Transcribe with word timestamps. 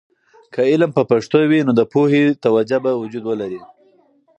که 0.53 0.61
علم 0.71 0.91
په 0.97 1.03
پښتو 1.11 1.39
وي، 1.49 1.59
نو 1.67 1.71
د 1.79 1.81
پوهې 1.93 2.23
توجه 2.43 2.77
به 2.83 2.91
وجود 3.01 3.23
ولري. 3.27 3.61